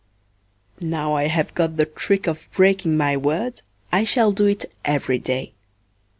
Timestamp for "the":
1.77-1.85